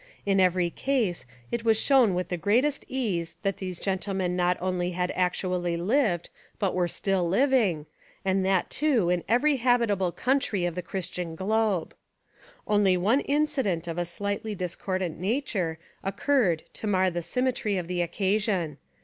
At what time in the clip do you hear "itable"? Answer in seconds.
9.81-10.15